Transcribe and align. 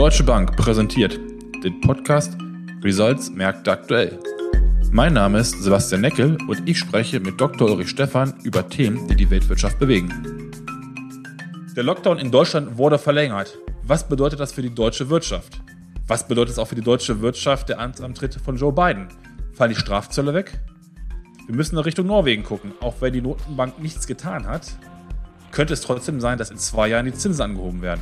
Deutsche 0.00 0.24
Bank 0.24 0.56
präsentiert 0.56 1.20
den 1.62 1.78
Podcast 1.82 2.34
Results 2.82 3.28
Märkte 3.28 3.70
aktuell. 3.70 4.18
Mein 4.90 5.12
Name 5.12 5.40
ist 5.40 5.62
Sebastian 5.62 6.00
Neckel 6.00 6.38
und 6.48 6.66
ich 6.66 6.78
spreche 6.78 7.20
mit 7.20 7.38
Dr. 7.38 7.68
Ulrich 7.68 7.90
Stephan 7.90 8.32
über 8.42 8.66
Themen, 8.66 9.06
die 9.08 9.14
die 9.14 9.28
Weltwirtschaft 9.28 9.78
bewegen. 9.78 10.50
Der 11.76 11.82
Lockdown 11.82 12.16
in 12.16 12.30
Deutschland 12.30 12.78
wurde 12.78 12.98
verlängert. 12.98 13.58
Was 13.82 14.08
bedeutet 14.08 14.40
das 14.40 14.54
für 14.54 14.62
die 14.62 14.74
deutsche 14.74 15.10
Wirtschaft? 15.10 15.60
Was 16.06 16.26
bedeutet 16.26 16.52
es 16.52 16.58
auch 16.58 16.68
für 16.68 16.76
die 16.76 16.80
deutsche 16.80 17.20
Wirtschaft 17.20 17.68
der 17.68 17.78
Amtsantritt 17.78 18.36
von 18.42 18.56
Joe 18.56 18.72
Biden? 18.72 19.08
Fallen 19.52 19.74
die 19.74 19.78
Strafzölle 19.78 20.32
weg? 20.32 20.62
Wir 21.46 21.54
müssen 21.54 21.76
in 21.76 21.82
Richtung 21.82 22.06
Norwegen 22.06 22.42
gucken. 22.42 22.72
Auch 22.80 22.94
wenn 23.02 23.12
die 23.12 23.20
Notenbank 23.20 23.78
nichts 23.82 24.06
getan 24.06 24.46
hat, 24.46 24.66
könnte 25.52 25.74
es 25.74 25.82
trotzdem 25.82 26.20
sein, 26.22 26.38
dass 26.38 26.50
in 26.50 26.56
zwei 26.56 26.88
Jahren 26.88 27.04
die 27.04 27.12
Zinsen 27.12 27.42
angehoben 27.42 27.82
werden. 27.82 28.00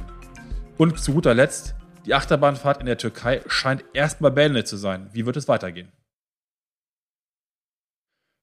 Und 0.77 0.97
zu 1.01 1.13
guter 1.13 1.35
Letzt, 1.35 1.75
die 2.09 2.15
Achterbahnfahrt 2.15 2.81
in 2.81 2.87
der 2.87 2.97
Türkei 2.97 3.43
scheint 3.49 3.85
erstmal 3.93 4.31
beendet 4.31 4.67
zu 4.67 4.79
sein. 4.79 5.11
Wie 5.13 5.27
wird 5.27 5.37
es 5.37 5.47
weitergehen? 5.47 5.93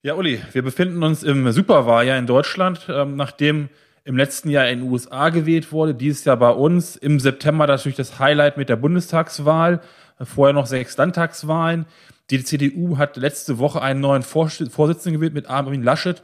Ja, 0.03 0.13
Uli, 0.13 0.39
wir 0.51 0.61
befinden 0.61 1.01
uns 1.01 1.23
im 1.23 1.51
Superwahljahr 1.51 2.19
in 2.19 2.27
Deutschland, 2.27 2.85
ähm, 2.89 3.15
nachdem 3.15 3.69
im 4.03 4.17
letzten 4.17 4.51
Jahr 4.51 4.69
in 4.69 4.81
den 4.81 4.91
USA 4.91 5.29
gewählt 5.29 5.71
wurde, 5.71 5.95
dieses 5.95 6.25
Jahr 6.25 6.37
bei 6.37 6.51
uns. 6.51 6.95
Im 6.95 7.19
September 7.19 7.65
natürlich 7.65 7.95
das 7.95 8.19
Highlight 8.19 8.55
mit 8.55 8.69
der 8.69 8.75
Bundestagswahl, 8.75 9.81
vorher 10.21 10.53
noch 10.53 10.67
sechs 10.67 10.95
Landtagswahlen. 10.95 11.87
Die 12.29 12.43
CDU 12.43 12.99
hat 12.99 13.17
letzte 13.17 13.57
Woche 13.57 13.81
einen 13.81 13.99
neuen 13.99 14.21
Vorsitzenden 14.21 15.13
gewählt 15.13 15.33
mit 15.33 15.49
Armin 15.49 15.81
Laschet. 15.81 16.21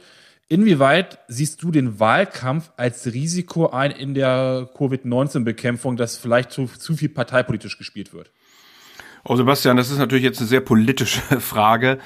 Inwieweit 0.52 1.18
siehst 1.28 1.62
du 1.62 1.70
den 1.70 1.98
Wahlkampf 1.98 2.72
als 2.76 3.06
Risiko 3.06 3.70
ein 3.70 3.90
in 3.90 4.12
der 4.12 4.68
Covid-19-Bekämpfung, 4.76 5.96
dass 5.96 6.18
vielleicht 6.18 6.52
zu, 6.52 6.66
zu 6.66 6.94
viel 6.94 7.08
parteipolitisch 7.08 7.78
gespielt 7.78 8.12
wird? 8.12 8.30
Oh, 9.24 9.34
Sebastian, 9.34 9.78
das 9.78 9.90
ist 9.90 9.96
natürlich 9.96 10.24
jetzt 10.24 10.40
eine 10.40 10.48
sehr 10.48 10.60
politische 10.60 11.22
Frage. 11.40 12.00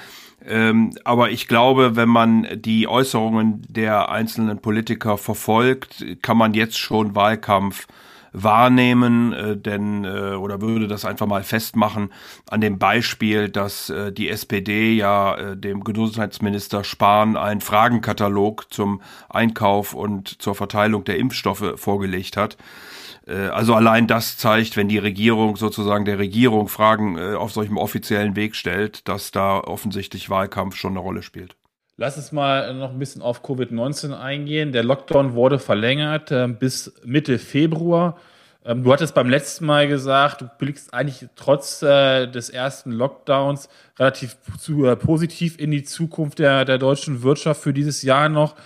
Ähm, 0.44 0.92
aber 1.02 1.30
ich 1.30 1.48
glaube, 1.48 1.96
wenn 1.96 2.08
man 2.08 2.46
die 2.54 2.86
Äußerungen 2.86 3.62
der 3.68 4.10
einzelnen 4.10 4.60
Politiker 4.60 5.18
verfolgt, 5.18 6.06
kann 6.22 6.36
man 6.36 6.54
jetzt 6.54 6.78
schon 6.78 7.16
Wahlkampf 7.16 7.88
wahrnehmen, 8.36 9.32
äh, 9.32 9.56
denn 9.56 10.04
äh, 10.04 10.34
oder 10.34 10.60
würde 10.60 10.88
das 10.88 11.04
einfach 11.06 11.26
mal 11.26 11.42
festmachen 11.42 12.12
an 12.50 12.60
dem 12.60 12.78
Beispiel, 12.78 13.48
dass 13.48 13.88
äh, 13.88 14.12
die 14.12 14.28
SPD 14.28 14.92
ja 14.92 15.34
äh, 15.34 15.56
dem 15.56 15.82
Gesundheitsminister 15.82 16.84
Spahn 16.84 17.36
einen 17.36 17.62
Fragenkatalog 17.62 18.66
zum 18.72 19.00
Einkauf 19.30 19.94
und 19.94 20.42
zur 20.42 20.54
Verteilung 20.54 21.04
der 21.04 21.16
Impfstoffe 21.16 21.74
vorgelegt 21.76 22.36
hat. 22.36 22.58
Äh, 23.26 23.48
also 23.48 23.74
allein 23.74 24.06
das 24.06 24.36
zeigt, 24.36 24.76
wenn 24.76 24.88
die 24.88 24.98
Regierung 24.98 25.56
sozusagen 25.56 26.04
der 26.04 26.18
Regierung 26.18 26.68
Fragen 26.68 27.16
äh, 27.16 27.34
auf 27.34 27.52
solchem 27.52 27.78
offiziellen 27.78 28.36
Weg 28.36 28.54
stellt, 28.54 29.08
dass 29.08 29.30
da 29.30 29.60
offensichtlich 29.60 30.28
Wahlkampf 30.28 30.76
schon 30.76 30.92
eine 30.92 31.00
Rolle 31.00 31.22
spielt. 31.22 31.56
Lass 31.98 32.18
uns 32.18 32.30
mal 32.30 32.74
noch 32.74 32.90
ein 32.90 32.98
bisschen 32.98 33.22
auf 33.22 33.42
Covid-19 33.42 34.12
eingehen. 34.12 34.72
Der 34.72 34.84
Lockdown 34.84 35.32
wurde 35.32 35.58
verlängert 35.58 36.30
äh, 36.30 36.46
bis 36.46 36.92
Mitte 37.04 37.38
Februar. 37.38 38.18
Ähm, 38.66 38.84
du 38.84 38.92
hattest 38.92 39.14
beim 39.14 39.30
letzten 39.30 39.64
Mal 39.64 39.88
gesagt, 39.88 40.42
du 40.42 40.50
blickst 40.58 40.92
eigentlich 40.92 41.26
trotz 41.36 41.80
äh, 41.80 42.26
des 42.26 42.50
ersten 42.50 42.92
Lockdowns 42.92 43.70
relativ 43.98 44.36
zu, 44.58 44.84
äh, 44.84 44.94
positiv 44.94 45.58
in 45.58 45.70
die 45.70 45.84
Zukunft 45.84 46.38
der, 46.38 46.66
der 46.66 46.76
deutschen 46.76 47.22
Wirtschaft 47.22 47.62
für 47.62 47.72
dieses 47.72 48.02
Jahr 48.02 48.28
noch. 48.28 48.56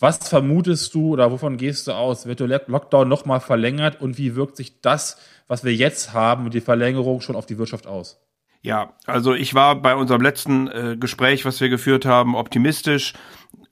Was 0.00 0.28
vermutest 0.28 0.92
du 0.92 1.10
oder 1.12 1.30
wovon 1.30 1.58
gehst 1.58 1.86
du 1.86 1.92
aus? 1.92 2.26
Wird 2.26 2.40
der 2.40 2.62
Lockdown 2.66 3.08
nochmal 3.08 3.38
verlängert 3.38 4.00
und 4.00 4.18
wie 4.18 4.34
wirkt 4.34 4.56
sich 4.56 4.80
das, 4.80 5.18
was 5.46 5.62
wir 5.62 5.72
jetzt 5.72 6.14
haben, 6.14 6.50
die 6.50 6.60
Verlängerung 6.60 7.20
schon 7.20 7.36
auf 7.36 7.46
die 7.46 7.58
Wirtschaft 7.58 7.86
aus? 7.86 8.18
Ja, 8.62 8.92
also 9.06 9.34
ich 9.34 9.54
war 9.54 9.74
bei 9.82 9.96
unserem 9.96 10.22
letzten 10.22 10.68
äh, 10.68 10.96
Gespräch, 10.98 11.44
was 11.44 11.60
wir 11.60 11.68
geführt 11.68 12.06
haben, 12.06 12.36
optimistisch 12.36 13.12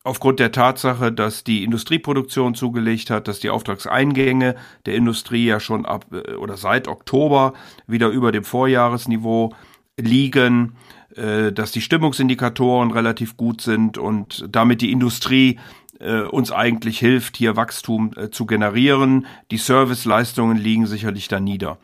aufgrund 0.02 0.40
der 0.40 0.50
Tatsache, 0.50 1.12
dass 1.12 1.44
die 1.44 1.62
Industrieproduktion 1.62 2.54
zugelegt 2.54 3.08
hat, 3.10 3.28
dass 3.28 3.38
die 3.38 3.50
Auftragseingänge 3.50 4.56
der 4.86 4.94
Industrie 4.94 5.46
ja 5.46 5.60
schon 5.60 5.86
ab 5.86 6.06
äh, 6.12 6.34
oder 6.34 6.56
seit 6.56 6.88
Oktober 6.88 7.52
wieder 7.86 8.08
über 8.08 8.32
dem 8.32 8.42
Vorjahresniveau 8.42 9.54
liegen, 9.96 10.76
äh, 11.14 11.52
dass 11.52 11.70
die 11.70 11.82
Stimmungsindikatoren 11.82 12.90
relativ 12.90 13.36
gut 13.36 13.60
sind 13.60 13.96
und 13.96 14.44
damit 14.48 14.80
die 14.80 14.90
Industrie 14.90 15.60
äh, 16.00 16.22
uns 16.22 16.50
eigentlich 16.52 16.98
hilft, 16.98 17.36
hier 17.36 17.56
Wachstum 17.56 18.12
äh, 18.16 18.30
zu 18.30 18.46
generieren. 18.46 19.26
Die 19.50 19.58
Serviceleistungen 19.58 20.56
liegen 20.56 20.86
sicherlich 20.86 21.28
da 21.28 21.40
nieder. 21.40 21.78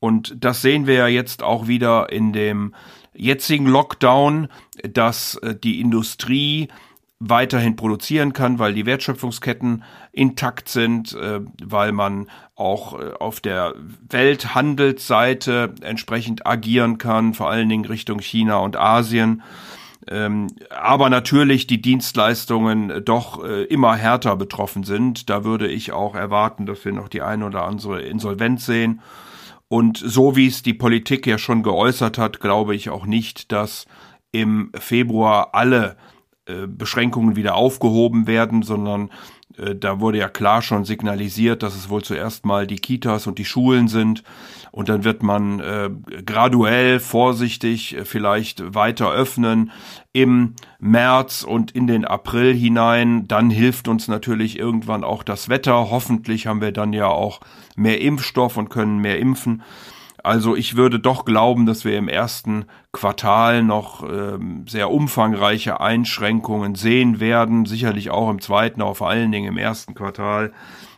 Und 0.00 0.34
das 0.44 0.62
sehen 0.62 0.86
wir 0.86 0.94
ja 0.94 1.06
jetzt 1.06 1.42
auch 1.42 1.68
wieder 1.68 2.10
in 2.12 2.32
dem 2.32 2.74
jetzigen 3.14 3.66
Lockdown, 3.66 4.48
dass 4.82 5.36
äh, 5.36 5.54
die 5.54 5.80
Industrie 5.80 6.68
weiterhin 7.20 7.76
produzieren 7.76 8.32
kann, 8.32 8.58
weil 8.58 8.74
die 8.74 8.84
Wertschöpfungsketten 8.84 9.84
intakt 10.10 10.68
sind, 10.68 11.14
äh, 11.14 11.40
weil 11.62 11.92
man 11.92 12.28
auch 12.56 12.98
äh, 12.98 13.12
auf 13.12 13.40
der 13.40 13.74
Welthandelsseite 14.08 15.74
entsprechend 15.82 16.46
agieren 16.46 16.98
kann, 16.98 17.34
vor 17.34 17.48
allen 17.48 17.68
Dingen 17.68 17.84
Richtung 17.84 18.18
China 18.18 18.56
und 18.58 18.76
Asien. 18.76 19.42
Ähm, 20.08 20.48
aber 20.70 21.10
natürlich 21.10 21.66
die 21.66 21.80
Dienstleistungen 21.80 23.04
doch 23.04 23.42
immer 23.42 23.94
härter 23.94 24.36
betroffen 24.36 24.84
sind. 24.84 25.30
Da 25.30 25.44
würde 25.44 25.68
ich 25.68 25.92
auch 25.92 26.14
erwarten, 26.14 26.66
dass 26.66 26.84
wir 26.84 26.92
noch 26.92 27.08
die 27.08 27.22
eine 27.22 27.46
oder 27.46 27.64
andere 27.64 28.02
Insolvenz 28.02 28.66
sehen. 28.66 29.00
Und 29.68 29.96
so 29.96 30.36
wie 30.36 30.48
es 30.48 30.62
die 30.62 30.74
Politik 30.74 31.26
ja 31.26 31.38
schon 31.38 31.62
geäußert 31.62 32.18
hat, 32.18 32.40
glaube 32.40 32.74
ich 32.74 32.90
auch 32.90 33.06
nicht, 33.06 33.52
dass 33.52 33.86
im 34.32 34.70
Februar 34.74 35.54
alle 35.54 35.96
äh, 36.46 36.66
Beschränkungen 36.66 37.36
wieder 37.36 37.54
aufgehoben 37.54 38.26
werden, 38.26 38.62
sondern 38.62 39.08
äh, 39.08 39.10
da 39.78 40.00
wurde 40.00 40.18
ja 40.18 40.28
klar 40.28 40.62
schon 40.62 40.84
signalisiert, 40.84 41.62
dass 41.62 41.74
es 41.74 41.88
wohl 41.88 42.02
zuerst 42.02 42.46
mal 42.46 42.66
die 42.66 42.78
Kitas 42.78 43.26
und 43.26 43.38
die 43.38 43.44
Schulen 43.44 43.88
sind 43.88 44.22
und 44.72 44.88
dann 44.88 45.04
wird 45.04 45.22
man 45.22 45.60
äh, 45.60 45.90
graduell, 46.24 46.98
vorsichtig 46.98 47.94
äh, 47.94 48.04
vielleicht 48.06 48.74
weiter 48.74 49.12
öffnen 49.12 49.70
im 50.14 50.54
März 50.80 51.44
und 51.44 51.72
in 51.72 51.86
den 51.86 52.06
April 52.06 52.54
hinein. 52.54 53.28
Dann 53.28 53.50
hilft 53.50 53.86
uns 53.86 54.08
natürlich 54.08 54.58
irgendwann 54.58 55.04
auch 55.04 55.22
das 55.22 55.50
Wetter. 55.50 55.90
Hoffentlich 55.90 56.46
haben 56.46 56.62
wir 56.62 56.72
dann 56.72 56.94
ja 56.94 57.06
auch 57.06 57.40
mehr 57.76 58.00
Impfstoff 58.00 58.56
und 58.56 58.70
können 58.70 58.98
mehr 58.98 59.18
impfen. 59.18 59.62
Also 60.22 60.54
ich 60.54 60.76
würde 60.76 61.00
doch 61.00 61.24
glauben, 61.24 61.66
dass 61.66 61.84
wir 61.84 61.98
im 61.98 62.08
ersten 62.08 62.66
Quartal 62.92 63.62
noch 63.62 64.08
ähm, 64.08 64.66
sehr 64.68 64.90
umfangreiche 64.90 65.80
Einschränkungen 65.80 66.76
sehen 66.76 67.18
werden, 67.18 67.66
sicherlich 67.66 68.10
auch 68.10 68.30
im 68.30 68.40
zweiten, 68.40 68.82
aber 68.82 68.94
vor 68.94 69.08
allen 69.08 69.32
Dingen 69.32 69.48
im 69.48 69.58
ersten 69.58 69.94
Quartal 69.94 70.52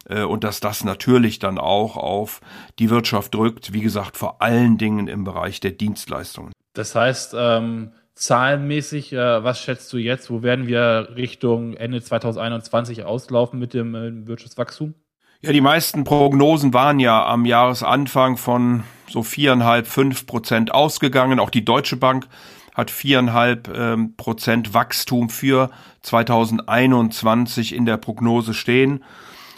äh, 0.09 0.23
und 0.23 0.45
dass 0.45 0.61
das 0.61 0.85
natürlich 0.85 1.39
dann 1.39 1.59
auch 1.59 1.97
auf 1.97 2.41
die 2.79 2.91
Wirtschaft 2.91 3.35
drückt, 3.35 3.73
wie 3.73 3.81
gesagt, 3.81 4.17
vor 4.17 4.43
allen 4.43 4.77
Dingen 4.77 5.09
im 5.09 5.25
Bereich 5.25 5.61
der 5.61 5.71
Dienstleistungen. 5.71 6.53
Das 6.75 6.95
heißt, 6.95 7.35
ähm, 7.39 7.93
zahlenmäßig, 8.15 9.13
äh, 9.13 9.45
was 9.45 9.61
schätzt 9.61 9.93
du 9.93 9.97
jetzt? 9.97 10.31
Wo 10.31 10.43
werden 10.43 10.67
wir 10.67 11.11
Richtung 11.17 11.75
Ende 11.75 12.03
2021 12.03 13.05
auslaufen 13.05 13.59
mit 13.59 13.75
dem 13.75 13.95
äh, 13.95 14.27
Wirtschaftswachstum? 14.27 14.95
Ja, 15.45 15.53
die 15.53 15.61
meisten 15.61 16.05
Prognosen 16.05 16.73
waren 16.73 16.99
ja 16.99 17.27
am 17.27 17.45
Jahresanfang 17.45 18.39
von 18.39 18.83
so 19.07 19.23
viereinhalb, 19.23 19.87
fünf 19.87 20.25
Prozent 20.25 20.73
ausgegangen. 20.73 21.39
Auch 21.39 21.51
die 21.51 21.67
Deutsche 21.67 21.99
Bank 21.99 22.29
hat 22.73 22.91
viereinhalb 22.91 23.69
ähm, 23.69 24.15
Prozent 24.17 24.73
Wachstum 24.73 25.29
für 25.29 25.69
2021 26.01 27.75
in 27.75 27.85
der 27.85 27.99
Prognose 27.99 28.55
stehen. 28.55 29.05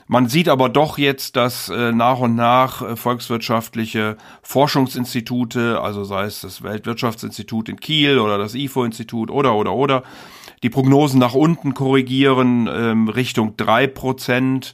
Man 0.08 0.28
sieht 0.28 0.48
aber 0.48 0.69
doch 0.70 0.98
jetzt, 0.98 1.36
dass 1.36 1.68
äh, 1.68 1.92
nach 1.92 2.18
und 2.18 2.34
nach 2.34 2.83
äh, 2.83 2.97
volkswirtschaftliche 2.97 4.16
Forschungsinstitute, 4.42 5.80
also 5.80 6.03
sei 6.03 6.24
es 6.24 6.41
das 6.41 6.65
Weltwirtschaftsinstitut 6.65 7.68
in 7.68 7.78
Kiel 7.78 8.18
oder 8.18 8.38
das 8.38 8.56
IFO-Institut 8.56 9.30
oder 9.30 9.54
oder 9.54 9.72
oder, 9.72 10.03
die 10.65 10.71
Prognosen 10.71 11.21
nach 11.21 11.34
unten 11.34 11.74
korrigieren 11.74 12.68
ähm, 12.68 13.09
Richtung 13.09 13.56
drei 13.56 13.86
Prozent. 13.86 14.72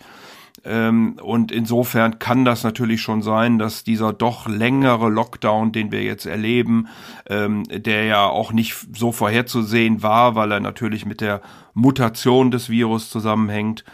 Ähm, 0.65 1.19
und 1.23 1.51
insofern 1.51 2.19
kann 2.19 2.45
das 2.45 2.63
natürlich 2.63 3.01
schon 3.01 3.23
sein, 3.23 3.59
dass 3.59 3.85
dieser 3.85 4.13
doch 4.13 4.47
längere 4.47 5.09
Lockdown, 5.09 5.73
den 5.73 5.91
wir 5.91 6.03
jetzt 6.03 6.27
erleben, 6.27 6.89
ähm, 7.29 7.65
der 7.69 8.05
ja 8.05 8.27
auch 8.27 8.53
nicht 8.53 8.77
so 8.95 9.11
vorherzusehen 9.11 10.03
war, 10.03 10.35
weil 10.35 10.53
er 10.53 10.61
natürlich 10.61 11.05
mit 11.05 11.21
der 11.21 11.41
Mutation 11.75 12.51
des 12.51 12.69
Virus 12.69 13.11
zusammenhängt, 13.11 13.85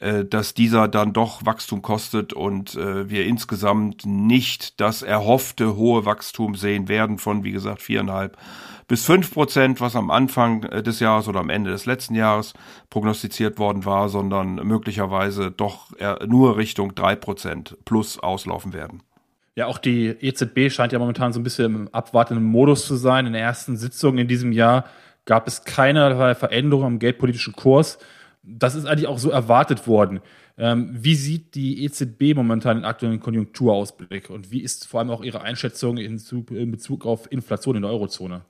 äh, 0.00 0.24
dass 0.24 0.54
dieser 0.54 0.86
dann 0.86 1.12
doch 1.12 1.44
Wachstum 1.44 1.82
kostet 1.82 2.32
und 2.32 2.76
äh, 2.76 3.10
wir 3.10 3.26
insgesamt 3.26 4.06
nicht 4.06 4.80
das 4.80 5.02
erhoffte 5.02 5.74
hohe 5.76 6.04
Wachstum 6.04 6.54
sehen 6.54 6.88
werden 6.88 7.18
von, 7.18 7.42
wie 7.42 7.50
gesagt, 7.50 7.82
viereinhalb 7.82 8.36
bis 8.86 9.04
fünf 9.04 9.34
Prozent, 9.34 9.80
was 9.80 9.96
am 9.96 10.10
Anfang 10.10 10.62
äh, 10.62 10.82
des 10.84 11.00
Jahres 11.00 11.26
oder 11.26 11.40
am 11.40 11.50
Ende 11.50 11.70
des 11.70 11.84
letzten 11.84 12.14
Jahres 12.14 12.54
prognostiziert 12.90 13.58
worden 13.58 13.84
war, 13.84 14.08
sondern 14.08 14.54
möglicherweise 14.56 15.50
doch 15.50 15.88
nur 16.26 16.56
Richtung 16.56 16.94
drei 16.94 17.16
Prozent 17.16 17.76
plus 17.84 18.18
auslaufen 18.18 18.72
werden. 18.72 19.02
Ja, 19.56 19.66
auch 19.66 19.78
die 19.78 20.06
EZB 20.06 20.70
scheint 20.70 20.92
ja 20.92 21.00
momentan 21.00 21.32
so 21.32 21.40
ein 21.40 21.42
bisschen 21.42 21.74
im 21.74 21.88
abwartenden 21.88 22.44
Modus 22.44 22.86
zu 22.86 22.94
sein. 22.94 23.26
In 23.26 23.32
der 23.32 23.42
ersten 23.42 23.76
Sitzung 23.76 24.16
in 24.18 24.28
diesem 24.28 24.52
Jahr 24.52 24.84
gab 25.24 25.48
es 25.48 25.64
keinerlei 25.64 26.36
Veränderung 26.36 26.84
am 26.84 26.98
geldpolitischen 27.00 27.54
Kurs. 27.54 27.98
Das 28.50 28.74
ist 28.74 28.86
eigentlich 28.86 29.06
auch 29.06 29.18
so 29.18 29.30
erwartet 29.30 29.86
worden. 29.86 30.20
Ähm, 30.56 30.90
wie 30.92 31.14
sieht 31.14 31.54
die 31.54 31.84
EZB 31.84 32.34
momentan 32.34 32.78
den 32.78 32.84
aktuellen 32.84 33.20
Konjunkturausblick 33.20 34.30
und 34.30 34.50
wie 34.50 34.60
ist 34.60 34.88
vor 34.88 35.00
allem 35.00 35.10
auch 35.10 35.22
Ihre 35.22 35.42
Einschätzung 35.42 35.98
in, 35.98 36.20
in 36.50 36.70
Bezug 36.70 37.06
auf 37.06 37.30
Inflation 37.30 37.76
in 37.76 37.82
der 37.82 37.90
Eurozone? 37.90 38.42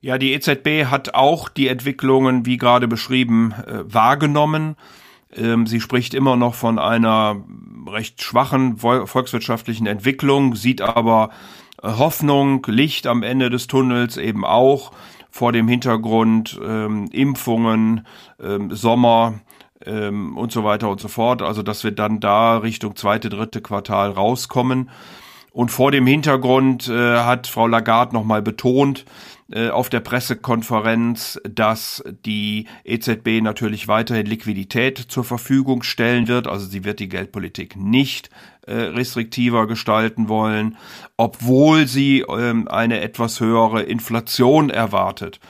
Ja, 0.00 0.18
die 0.18 0.32
EZB 0.32 0.84
hat 0.86 1.14
auch 1.14 1.48
die 1.48 1.66
Entwicklungen, 1.66 2.46
wie 2.46 2.56
gerade 2.56 2.86
beschrieben, 2.86 3.52
äh, 3.66 3.82
wahrgenommen. 3.92 4.76
Ähm, 5.34 5.66
sie 5.66 5.80
spricht 5.80 6.14
immer 6.14 6.36
noch 6.36 6.54
von 6.54 6.78
einer 6.78 7.44
recht 7.88 8.22
schwachen 8.22 8.76
volkswirtschaftlichen 8.76 9.86
Entwicklung, 9.88 10.54
sieht 10.54 10.80
aber 10.80 11.30
äh, 11.82 11.88
Hoffnung, 11.88 12.64
Licht 12.68 13.08
am 13.08 13.24
Ende 13.24 13.50
des 13.50 13.66
Tunnels 13.66 14.16
eben 14.16 14.44
auch 14.44 14.92
vor 15.38 15.52
dem 15.52 15.68
Hintergrund 15.68 16.58
ähm, 16.60 17.08
Impfungen, 17.12 18.04
ähm, 18.42 18.74
Sommer 18.74 19.34
ähm, 19.86 20.36
und 20.36 20.50
so 20.50 20.64
weiter 20.64 20.88
und 20.90 21.00
so 21.00 21.06
fort. 21.06 21.42
Also 21.42 21.62
dass 21.62 21.84
wir 21.84 21.92
dann 21.92 22.18
da 22.18 22.58
Richtung 22.58 22.96
zweite, 22.96 23.28
dritte 23.28 23.60
Quartal 23.60 24.10
rauskommen. 24.10 24.90
Und 25.52 25.70
vor 25.70 25.92
dem 25.92 26.08
Hintergrund 26.08 26.88
äh, 26.88 27.18
hat 27.18 27.46
Frau 27.46 27.68
Lagarde 27.68 28.14
nochmal 28.14 28.42
betont, 28.42 29.04
äh, 29.50 29.70
auf 29.70 29.88
der 29.88 30.00
Pressekonferenz, 30.00 31.40
dass 31.48 32.04
die 32.26 32.66
EZB 32.84 33.40
natürlich 33.40 33.88
weiterhin 33.88 34.26
Liquidität 34.26 34.98
zur 34.98 35.24
Verfügung 35.24 35.82
stellen 35.82 36.28
wird. 36.28 36.46
Also 36.46 36.66
sie 36.66 36.84
wird 36.84 37.00
die 37.00 37.08
Geldpolitik 37.08 37.74
nicht 37.76 38.28
äh, 38.66 38.74
restriktiver 38.74 39.66
gestalten 39.66 40.28
wollen, 40.28 40.76
obwohl 41.16 41.86
sie 41.86 42.26
ähm, 42.28 42.68
eine 42.68 43.00
etwas 43.00 43.40
höhere 43.40 43.82
Inflation 43.82 44.68
erwartet. 44.68 45.40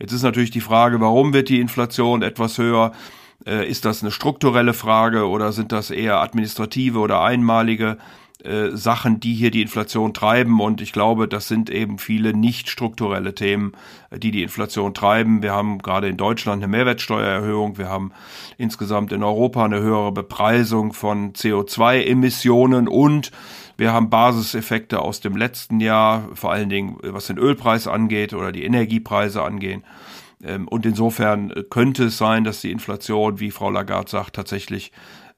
Jetzt 0.00 0.12
ist 0.12 0.22
natürlich 0.22 0.50
die 0.50 0.60
Frage, 0.60 1.00
warum 1.00 1.32
wird 1.32 1.48
die 1.48 1.60
Inflation 1.60 2.22
etwas 2.22 2.58
höher? 2.58 2.90
Äh, 3.46 3.68
ist 3.68 3.84
das 3.84 4.02
eine 4.02 4.10
strukturelle 4.10 4.74
Frage 4.74 5.28
oder 5.28 5.52
sind 5.52 5.70
das 5.70 5.90
eher 5.90 6.20
administrative 6.20 6.98
oder 6.98 7.22
einmalige 7.22 7.98
äh, 8.44 8.76
Sachen, 8.76 9.20
die 9.20 9.34
hier 9.34 9.50
die 9.50 9.62
Inflation 9.62 10.12
treiben. 10.12 10.60
Und 10.60 10.80
ich 10.80 10.92
glaube, 10.92 11.28
das 11.28 11.48
sind 11.48 11.70
eben 11.70 11.98
viele 11.98 12.34
nicht 12.34 12.68
strukturelle 12.68 13.34
Themen, 13.34 13.72
äh, 14.10 14.18
die 14.18 14.30
die 14.30 14.42
Inflation 14.42 14.92
treiben. 14.92 15.42
Wir 15.42 15.52
haben 15.52 15.78
gerade 15.78 16.08
in 16.08 16.16
Deutschland 16.16 16.62
eine 16.62 16.70
Mehrwertsteuererhöhung. 16.70 17.78
Wir 17.78 17.88
haben 17.88 18.12
insgesamt 18.58 19.12
in 19.12 19.22
Europa 19.22 19.64
eine 19.64 19.80
höhere 19.80 20.12
Bepreisung 20.12 20.92
von 20.92 21.32
CO2-Emissionen 21.32 22.86
und 22.86 23.30
wir 23.76 23.92
haben 23.92 24.10
Basiseffekte 24.10 25.00
aus 25.00 25.20
dem 25.20 25.36
letzten 25.36 25.80
Jahr, 25.80 26.28
vor 26.34 26.52
allen 26.52 26.68
Dingen 26.68 26.98
was 27.02 27.26
den 27.26 27.38
Ölpreis 27.38 27.88
angeht 27.88 28.34
oder 28.34 28.52
die 28.52 28.64
Energiepreise 28.64 29.42
angehen. 29.42 29.84
Ähm, 30.44 30.68
und 30.68 30.86
insofern 30.86 31.52
könnte 31.70 32.04
es 32.04 32.18
sein, 32.18 32.44
dass 32.44 32.60
die 32.60 32.70
Inflation, 32.70 33.40
wie 33.40 33.50
Frau 33.50 33.70
Lagarde 33.70 34.10
sagt, 34.10 34.36
tatsächlich 34.36 34.92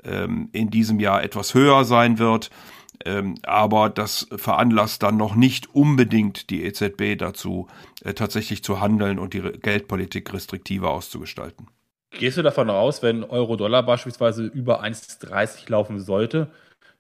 ähm, 0.05 0.49
in 0.53 0.71
diesem 0.71 1.01
Jahr 1.01 1.23
etwas 1.23 1.55
höher 1.55 1.85
sein 1.85 2.19
wird. 2.19 2.51
Ähm, 3.05 3.37
aber 3.45 3.91
das 3.91 4.27
veranlasst 4.37 5.03
dann 5.03 5.17
noch 5.17 5.35
nicht 5.35 5.75
unbedingt 5.75 6.51
die 6.51 6.65
EZB 6.65 7.17
dazu, 7.19 7.69
äh, 8.05 8.15
tatsächlich 8.15 8.65
zu 8.65 8.81
handeln 8.81 9.19
und 9.19 9.35
die 9.35 9.41
Geldpolitik 9.41 10.33
restriktiver 10.33 10.91
auszugestalten. 10.91 11.69
Gehst 12.11 12.39
du 12.39 12.43
davon 12.43 12.71
aus, 12.71 13.03
wenn 13.03 13.25
Euro-Dollar 13.25 13.83
beispielsweise 13.83 14.45
über 14.45 14.83
1,30 14.83 15.71
laufen 15.71 16.01
sollte, 16.01 16.51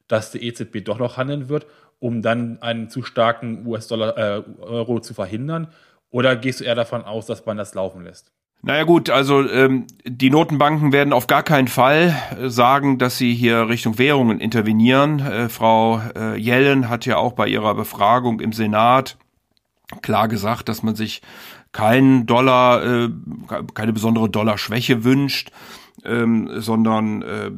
dass 0.08 0.30
die 0.30 0.46
EZB 0.46 0.84
doch 0.84 0.98
noch 0.98 1.16
handeln 1.16 1.48
wird, 1.48 1.66
um 1.98 2.22
dann 2.22 2.60
einen 2.60 2.90
zu 2.90 3.02
starken 3.02 3.66
US-Dollar, 3.66 4.38
äh, 4.38 5.00
zu 5.00 5.14
verhindern? 5.14 5.68
Oder 6.10 6.36
gehst 6.36 6.60
du 6.60 6.64
eher 6.64 6.74
davon 6.74 7.02
aus, 7.04 7.26
dass 7.26 7.44
man 7.46 7.56
das 7.56 7.74
laufen 7.74 8.04
lässt? 8.04 8.35
Naja 8.62 8.82
gut, 8.82 9.10
also 9.10 9.48
ähm, 9.48 9.86
die 10.04 10.30
Notenbanken 10.30 10.92
werden 10.92 11.12
auf 11.12 11.28
gar 11.28 11.44
keinen 11.44 11.68
Fall 11.68 12.16
äh, 12.40 12.48
sagen, 12.48 12.98
dass 12.98 13.16
sie 13.16 13.32
hier 13.32 13.68
Richtung 13.68 13.98
Währungen 13.98 14.40
intervenieren. 14.40 15.20
Äh, 15.20 15.48
Frau 15.48 16.00
äh, 16.16 16.36
Yellen 16.36 16.88
hat 16.88 17.06
ja 17.06 17.16
auch 17.16 17.34
bei 17.34 17.46
ihrer 17.46 17.74
Befragung 17.74 18.40
im 18.40 18.52
Senat 18.52 19.16
klar 20.02 20.28
gesagt, 20.28 20.68
dass 20.68 20.82
man 20.82 20.96
sich 20.96 21.22
keinen 21.72 22.26
Dollar, 22.26 22.84
äh, 22.84 23.08
keine 23.74 23.92
besondere 23.92 24.28
Dollarschwäche 24.28 25.04
wünscht, 25.04 25.50
ähm, 26.04 26.50
sondern 26.60 27.22
äh, 27.22 27.50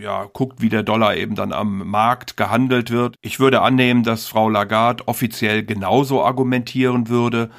ja 0.00 0.26
guckt, 0.32 0.60
wie 0.62 0.68
der 0.68 0.82
Dollar 0.82 1.16
eben 1.16 1.34
dann 1.34 1.52
am 1.52 1.88
Markt 1.88 2.36
gehandelt 2.36 2.90
wird. 2.90 3.16
Ich 3.22 3.40
würde 3.40 3.62
annehmen, 3.62 4.04
dass 4.04 4.26
Frau 4.26 4.48
Lagarde 4.48 5.06
offiziell 5.08 5.64
genauso 5.64 6.24
argumentieren 6.24 7.08
würde. 7.08 7.50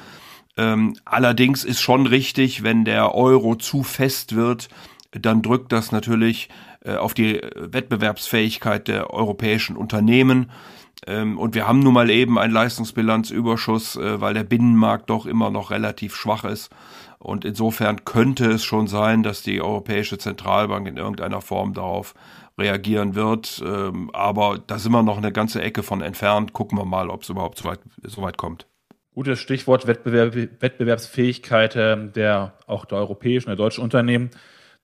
Ähm, 0.62 0.96
allerdings 1.04 1.64
ist 1.64 1.80
schon 1.80 2.06
richtig, 2.06 2.62
wenn 2.62 2.84
der 2.84 3.14
Euro 3.14 3.56
zu 3.56 3.82
fest 3.82 4.36
wird, 4.36 4.68
dann 5.10 5.42
drückt 5.42 5.72
das 5.72 5.90
natürlich 5.90 6.48
äh, 6.84 6.94
auf 6.94 7.14
die 7.14 7.40
Wettbewerbsfähigkeit 7.56 8.86
der 8.86 9.10
europäischen 9.10 9.76
Unternehmen. 9.76 10.50
Ähm, 11.06 11.38
und 11.38 11.54
wir 11.54 11.66
haben 11.66 11.80
nun 11.80 11.94
mal 11.94 12.10
eben 12.10 12.38
einen 12.38 12.52
Leistungsbilanzüberschuss, 12.52 13.96
äh, 13.96 14.20
weil 14.20 14.34
der 14.34 14.44
Binnenmarkt 14.44 15.10
doch 15.10 15.26
immer 15.26 15.50
noch 15.50 15.70
relativ 15.70 16.14
schwach 16.14 16.44
ist. 16.44 16.70
Und 17.18 17.44
insofern 17.44 18.04
könnte 18.04 18.46
es 18.50 18.64
schon 18.64 18.86
sein, 18.86 19.22
dass 19.22 19.42
die 19.42 19.60
Europäische 19.60 20.18
Zentralbank 20.18 20.86
in 20.86 20.96
irgendeiner 20.96 21.40
Form 21.40 21.72
darauf 21.74 22.14
reagieren 22.58 23.14
wird. 23.14 23.62
Ähm, 23.64 24.10
aber 24.12 24.58
da 24.64 24.78
sind 24.78 24.92
wir 24.92 25.02
noch 25.02 25.18
eine 25.18 25.32
ganze 25.32 25.62
Ecke 25.62 25.82
von 25.82 26.02
entfernt. 26.02 26.52
Gucken 26.52 26.78
wir 26.78 26.84
mal, 26.84 27.10
ob 27.10 27.22
es 27.22 27.30
überhaupt 27.30 27.58
so 27.58 27.64
weit, 27.64 27.80
so 28.02 28.22
weit 28.22 28.38
kommt. 28.38 28.66
Gutes 29.14 29.40
Stichwort 29.40 29.86
Wettbewerb, 29.86 30.34
Wettbewerbsfähigkeit 30.60 31.76
ähm, 31.76 32.12
der 32.14 32.54
auch 32.66 32.86
der 32.86 32.98
europäischen, 32.98 33.48
der 33.48 33.56
deutschen 33.56 33.84
Unternehmen. 33.84 34.30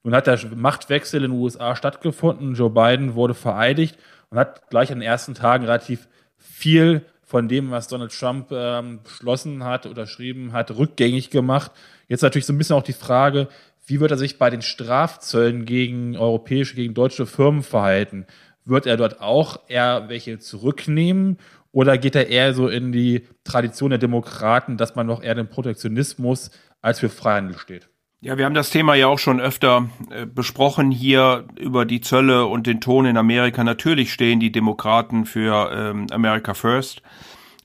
Nun 0.03 0.15
hat 0.15 0.27
der 0.27 0.39
Machtwechsel 0.55 1.25
in 1.25 1.31
den 1.31 1.41
USA 1.41 1.75
stattgefunden. 1.75 2.55
Joe 2.55 2.71
Biden 2.71 3.15
wurde 3.15 3.35
vereidigt 3.35 3.97
und 4.31 4.39
hat 4.39 4.69
gleich 4.69 4.93
an 4.93 5.01
den 5.01 5.09
ersten 5.09 5.35
Tagen 5.35 5.65
relativ 5.65 6.09
viel 6.37 7.07
von 7.25 7.49
dem, 7.49 7.71
was 7.71 7.89
Donald 7.89 8.13
Trump 8.13 8.53
ähm, 8.53 9.01
beschlossen 9.03 9.65
hat, 9.65 9.87
unterschrieben 9.87 10.53
hat, 10.53 10.71
rückgängig 10.71 11.31
gemacht. 11.31 11.73
Jetzt 12.07 12.23
natürlich 12.23 12.47
so 12.47 12.53
ein 12.53 12.59
bisschen 12.59 12.77
auch 12.77 12.83
die 12.83 12.93
Frage, 12.93 13.49
wie 13.87 14.01
wird 14.01 14.11
er 14.11 14.19
sich 14.19 14.39
bei 14.39 14.51
den 14.51 14.63
Strafzöllen 14.63 15.65
gegen 15.65 16.17
europäische, 16.17 16.75
gegen 16.75 16.93
deutsche 16.95 17.27
Firmen 17.27 17.63
verhalten? 17.63 18.27
Wird 18.67 18.85
er 18.85 18.99
dort 18.99 19.23
auch 19.23 19.61
eher 19.69 20.09
welche 20.09 20.39
zurücknehmen 20.39 21.39
oder 21.73 21.99
geht 21.99 22.17
er 22.17 22.29
eher 22.29 22.55
so 22.55 22.69
in 22.69 22.93
die 22.93 23.27
Tradition 23.45 23.91
der 23.91 23.99
Demokraten, 23.99 24.77
dass 24.77 24.97
man 24.97 25.07
noch 25.07 25.23
eher 25.23 25.35
den 25.35 25.49
Protektionismus 25.49 26.51
als 26.81 27.01
für 27.01 27.09
Freihandel 27.09 27.59
steht? 27.59 27.89
Ja, 28.21 28.37
wir 28.37 28.47
haben 28.47 28.55
das 28.55 28.71
Thema 28.71 28.97
ja 28.97 29.07
auch 29.07 29.21
schon 29.21 29.41
öfter 29.41 29.89
äh, 30.11 30.27
besprochen 30.27 30.91
hier 30.91 31.47
über 31.57 31.85
die 31.85 32.01
Zölle 32.01 32.47
und 32.47 32.67
den 32.67 32.81
Ton 32.81 33.07
in 33.07 33.17
Amerika. 33.17 33.63
Natürlich 33.63 34.13
stehen 34.13 34.41
die 34.41 34.51
Demokraten 34.51 35.25
für 35.25 35.71
ähm, 35.73 36.07
America 36.11 36.55
First, 36.55 37.03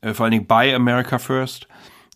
äh, 0.02 0.14
vor 0.14 0.26
allen 0.26 0.32
Dingen 0.32 0.46
bei 0.46 0.76
America 0.76 1.18
First. 1.18 1.68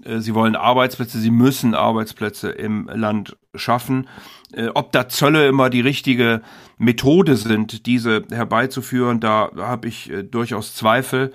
Äh, 0.03 0.19
sie 0.19 0.35
wollen 0.35 0.55
Arbeitsplätze, 0.55 1.17
sie 1.19 1.31
müssen 1.31 1.73
Arbeitsplätze 1.73 2.49
im 2.49 2.87
Land 2.93 3.37
schaffen. 3.55 4.07
Äh, 4.53 4.67
ob 4.73 4.91
da 4.91 5.09
Zölle 5.09 5.47
immer 5.47 5.71
die 5.71 5.81
richtige 5.81 6.41
Methode 6.77 7.37
sind, 7.37 7.85
diese 7.85 8.23
herbeizuführen, 8.29 9.19
da 9.19 9.49
habe 9.57 9.87
ich 9.87 10.11
äh, 10.11 10.23
durchaus 10.23 10.75
Zweifel. 10.75 11.33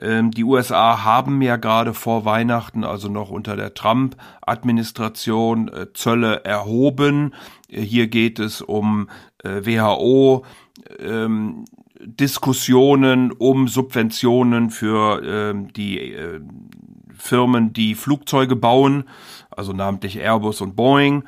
Ähm, 0.00 0.30
die 0.30 0.44
USA 0.44 1.02
haben 1.04 1.42
ja 1.42 1.56
gerade 1.56 1.92
vor 1.94 2.24
Weihnachten, 2.24 2.84
also 2.84 3.08
noch 3.08 3.30
unter 3.30 3.56
der 3.56 3.74
Trump-Administration, 3.74 5.68
äh, 5.68 5.92
Zölle 5.92 6.44
erhoben. 6.44 7.34
Äh, 7.68 7.82
hier 7.82 8.06
geht 8.06 8.38
es 8.38 8.62
um 8.62 9.08
äh, 9.42 9.64
WHO, 9.64 10.44
ähm, 11.00 11.64
Diskussionen 12.00 13.32
um 13.32 13.66
Subventionen 13.66 14.70
für 14.70 15.20
ähm, 15.24 15.72
die 15.72 16.16
Firmen, 17.12 17.72
die 17.72 17.96
Flugzeuge 17.96 18.54
bauen, 18.54 19.02
also 19.50 19.72
namentlich 19.72 20.18
Airbus 20.18 20.60
und 20.60 20.76
Boeing 20.76 21.24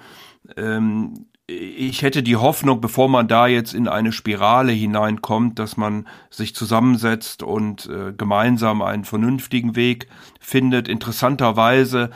ich 1.51 2.03
hätte 2.03 2.23
die 2.23 2.37
Hoffnung, 2.37 2.81
bevor 2.81 3.09
man 3.09 3.27
da 3.27 3.47
jetzt 3.47 3.75
in 3.75 3.89
eine 3.89 4.13
Spirale 4.13 4.73
hineinkommt, 4.73 5.59
dass 5.59 5.77
man 5.77 6.07
sich 6.31 6.55
zusammensetzt 6.55 7.43
und 7.43 7.87
äh, 7.87 8.13
gemeinsam 8.13 8.83
einen 8.83 9.05
vernünftigen 9.05 9.75
Weg 9.75 10.09
findet. 10.39 10.87
Interessanterweise 10.89 12.11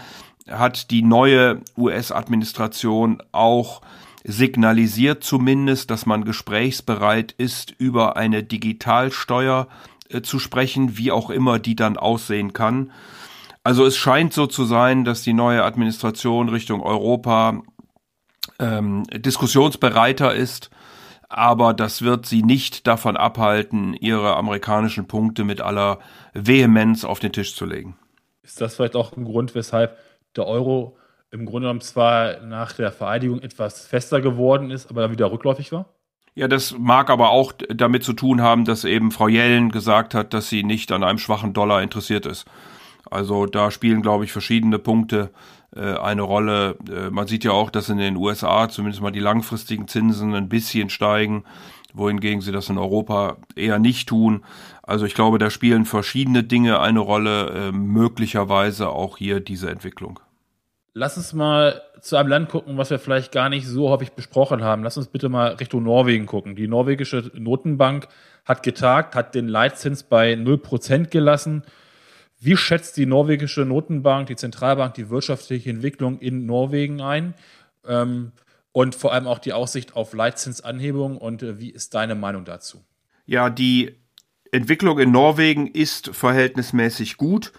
hat 0.48 0.90
die 0.90 1.02
neue 1.02 1.62
US-Administration 1.76 3.22
auch 3.32 3.80
signalisiert 4.24 5.24
zumindest, 5.24 5.90
dass 5.90 6.06
man 6.06 6.24
gesprächsbereit 6.24 7.32
ist, 7.32 7.74
über 7.76 8.16
eine 8.16 8.42
Digitalsteuer 8.42 9.68
äh, 10.08 10.22
zu 10.22 10.38
sprechen, 10.38 10.96
wie 10.96 11.10
auch 11.10 11.30
immer 11.30 11.58
die 11.58 11.76
dann 11.76 11.96
aussehen 11.96 12.52
kann. 12.52 12.92
Also 13.64 13.84
es 13.84 13.96
scheint 13.96 14.32
so 14.32 14.46
zu 14.46 14.64
sein, 14.64 15.04
dass 15.04 15.22
die 15.22 15.32
neue 15.32 15.64
Administration 15.64 16.50
Richtung 16.50 16.82
Europa 16.82 17.62
ähm, 18.58 19.04
diskussionsbereiter 19.12 20.34
ist. 20.34 20.70
aber 21.28 21.74
das 21.74 22.02
wird 22.02 22.26
sie 22.26 22.42
nicht 22.42 22.86
davon 22.86 23.16
abhalten, 23.16 23.94
ihre 23.94 24.36
amerikanischen 24.36 25.06
Punkte 25.06 25.44
mit 25.44 25.60
aller 25.60 25.98
Vehemenz 26.32 27.04
auf 27.04 27.18
den 27.18 27.32
Tisch 27.32 27.56
zu 27.56 27.64
legen. 27.64 27.96
Ist 28.42 28.60
das 28.60 28.76
vielleicht 28.76 28.94
auch 28.94 29.16
ein 29.16 29.24
Grund, 29.24 29.54
weshalb 29.54 29.96
der 30.36 30.46
Euro 30.46 30.96
im 31.30 31.46
Grunde 31.46 31.62
genommen 31.62 31.80
zwar 31.80 32.40
nach 32.40 32.72
der 32.72 32.92
Vereidigung 32.92 33.40
etwas 33.40 33.86
fester 33.86 34.20
geworden 34.20 34.70
ist, 34.70 34.90
aber 34.90 35.02
dann 35.02 35.10
wieder 35.10 35.32
rückläufig 35.32 35.72
war? 35.72 35.86
Ja, 36.36 36.48
das 36.48 36.76
mag 36.78 37.10
aber 37.10 37.30
auch 37.30 37.52
damit 37.68 38.04
zu 38.04 38.12
tun 38.12 38.40
haben, 38.40 38.64
dass 38.64 38.84
eben 38.84 39.10
Frau 39.10 39.28
Jellen 39.28 39.70
gesagt 39.70 40.14
hat, 40.14 40.34
dass 40.34 40.48
sie 40.48 40.62
nicht 40.62 40.92
an 40.92 41.04
einem 41.04 41.18
schwachen 41.18 41.52
Dollar 41.52 41.82
interessiert 41.82 42.26
ist. 42.26 42.44
Also 43.10 43.46
da 43.46 43.70
spielen, 43.70 44.02
glaube 44.02 44.24
ich, 44.24 44.32
verschiedene 44.32 44.78
Punkte 44.78 45.30
eine 45.80 46.22
Rolle. 46.22 46.76
Äh, 46.88 47.10
man 47.10 47.26
sieht 47.26 47.44
ja 47.44 47.52
auch, 47.52 47.70
dass 47.70 47.88
in 47.88 47.98
den 47.98 48.16
USA 48.16 48.68
zumindest 48.68 49.02
mal 49.02 49.10
die 49.10 49.20
langfristigen 49.20 49.88
Zinsen 49.88 50.34
ein 50.34 50.48
bisschen 50.48 50.90
steigen, 50.90 51.44
wohingegen 51.92 52.40
sie 52.40 52.52
das 52.52 52.68
in 52.68 52.78
Europa 52.78 53.36
eher 53.56 53.78
nicht 53.78 54.08
tun. 54.08 54.44
Also 54.82 55.06
ich 55.06 55.14
glaube, 55.14 55.38
da 55.38 55.50
spielen 55.50 55.84
verschiedene 55.84 56.44
Dinge 56.44 56.80
eine 56.80 57.00
Rolle, 57.00 57.50
äh, 57.50 57.72
möglicherweise 57.72 58.90
auch 58.90 59.16
hier 59.16 59.40
diese 59.40 59.70
Entwicklung. 59.70 60.20
Lass 60.96 61.16
uns 61.16 61.32
mal 61.32 61.82
zu 62.00 62.16
einem 62.16 62.28
Land 62.28 62.50
gucken, 62.50 62.76
was 62.76 62.90
wir 62.90 63.00
vielleicht 63.00 63.32
gar 63.32 63.48
nicht 63.48 63.66
so 63.66 63.90
häufig 63.90 64.12
besprochen 64.12 64.62
haben. 64.62 64.84
Lass 64.84 64.96
uns 64.96 65.08
bitte 65.08 65.28
mal 65.28 65.54
Richtung 65.54 65.82
Norwegen 65.82 66.26
gucken. 66.26 66.54
Die 66.54 66.68
norwegische 66.68 67.32
Notenbank 67.34 68.06
hat 68.44 68.62
getagt, 68.62 69.16
hat 69.16 69.34
den 69.34 69.48
Leitzins 69.48 70.04
bei 70.04 70.34
0% 70.34 71.08
gelassen. 71.08 71.64
Wie 72.44 72.56
schätzt 72.56 72.96
die 72.96 73.06
norwegische 73.06 73.64
Notenbank, 73.64 74.26
die 74.26 74.36
Zentralbank, 74.36 74.94
die 74.94 75.08
wirtschaftliche 75.08 75.70
Entwicklung 75.70 76.18
in 76.18 76.44
Norwegen 76.44 77.00
ein? 77.00 77.34
Ähm, 77.86 78.32
und 78.72 78.94
vor 78.94 79.12
allem 79.12 79.26
auch 79.26 79.38
die 79.38 79.52
Aussicht 79.52 79.94
auf 79.94 80.12
Leitzinsanhebung. 80.12 81.16
Und 81.16 81.42
äh, 81.42 81.58
wie 81.58 81.70
ist 81.70 81.94
deine 81.94 82.14
Meinung 82.14 82.44
dazu? 82.44 82.84
Ja, 83.24 83.48
die 83.48 83.94
Entwicklung 84.50 84.98
in 84.98 85.10
Norwegen 85.10 85.68
ist 85.68 86.14
verhältnismäßig 86.14 87.16
gut. 87.16 87.52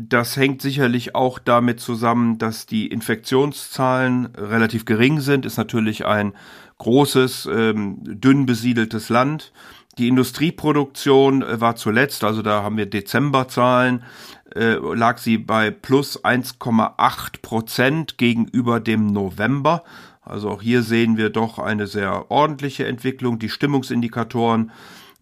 Das 0.00 0.36
hängt 0.36 0.62
sicherlich 0.62 1.14
auch 1.14 1.38
damit 1.38 1.80
zusammen, 1.80 2.38
dass 2.38 2.66
die 2.66 2.86
Infektionszahlen 2.86 4.26
relativ 4.36 4.84
gering 4.84 5.20
sind. 5.20 5.46
Ist 5.46 5.56
natürlich 5.56 6.04
ein 6.04 6.34
großes, 6.78 7.48
ähm, 7.50 7.98
dünn 8.02 8.46
besiedeltes 8.46 9.08
Land. 9.08 9.52
Die 9.98 10.08
Industrieproduktion 10.08 11.42
äh, 11.42 11.60
war 11.60 11.76
zuletzt, 11.76 12.24
also 12.24 12.42
da 12.42 12.62
haben 12.62 12.76
wir 12.76 12.86
Dezemberzahlen, 12.86 14.04
äh, 14.54 14.74
lag 14.74 15.18
sie 15.18 15.38
bei 15.38 15.70
plus 15.70 16.24
1,8 16.24 17.42
Prozent 17.42 18.16
gegenüber 18.16 18.80
dem 18.80 19.08
November. 19.08 19.82
Also 20.22 20.50
auch 20.50 20.62
hier 20.62 20.82
sehen 20.82 21.16
wir 21.16 21.30
doch 21.30 21.58
eine 21.58 21.86
sehr 21.86 22.30
ordentliche 22.30 22.86
Entwicklung. 22.86 23.38
Die 23.38 23.48
Stimmungsindikatoren, 23.48 24.70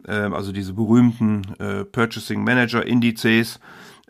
äh, 0.06 0.12
also 0.12 0.52
diese 0.52 0.74
berühmten 0.74 1.42
äh, 1.58 1.84
Purchasing 1.84 2.44
Manager 2.44 2.84
Indizes, 2.84 3.58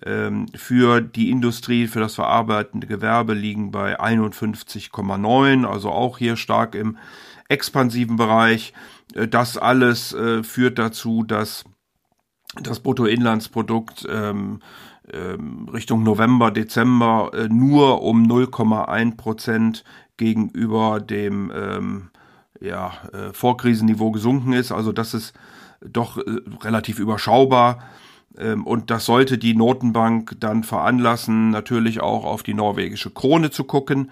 ähm, 0.04 0.46
für 0.54 1.00
die 1.00 1.30
Industrie, 1.30 1.86
für 1.86 2.00
das 2.00 2.16
verarbeitende 2.16 2.86
Gewerbe 2.86 3.32
liegen 3.32 3.70
bei 3.70 3.98
51,9, 3.98 5.64
also 5.64 5.90
auch 5.90 6.18
hier 6.18 6.36
stark 6.36 6.74
im 6.74 6.98
expansiven 7.48 8.16
Bereich. 8.16 8.72
Äh, 9.14 9.28
das 9.28 9.56
alles 9.56 10.12
äh, 10.12 10.42
führt 10.42 10.78
dazu, 10.78 11.22
dass 11.22 11.64
das 12.62 12.80
Bruttoinlandsprodukt 12.80 14.06
ähm, 14.10 14.60
ähm, 15.12 15.68
Richtung 15.68 16.02
November, 16.02 16.50
Dezember 16.50 17.30
äh, 17.34 17.48
nur 17.48 18.02
um 18.02 18.24
0,1 18.24 19.16
Prozent 19.16 19.84
gegenüber 20.16 21.00
dem 21.00 21.52
ähm, 21.54 22.10
ja, 22.60 22.92
äh, 23.12 23.32
Vorkrisenniveau 23.32 24.10
gesunken 24.10 24.52
ist. 24.52 24.72
Also 24.72 24.92
das 24.92 25.14
ist 25.14 25.34
doch 25.80 26.18
äh, 26.18 26.22
relativ 26.62 26.98
überschaubar. 26.98 27.82
Ähm, 28.38 28.66
und 28.66 28.90
das 28.90 29.04
sollte 29.04 29.38
die 29.38 29.54
Notenbank 29.54 30.36
dann 30.40 30.64
veranlassen, 30.64 31.50
natürlich 31.50 32.00
auch 32.00 32.24
auf 32.24 32.42
die 32.42 32.54
norwegische 32.54 33.10
Krone 33.10 33.50
zu 33.50 33.64
gucken, 33.64 34.10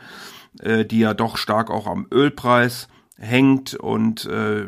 äh, 0.60 0.84
die 0.84 1.00
ja 1.00 1.14
doch 1.14 1.36
stark 1.36 1.70
auch 1.70 1.86
am 1.86 2.06
Ölpreis 2.12 2.88
hängt 3.16 3.75
und 3.75 4.26
äh, 4.26 4.66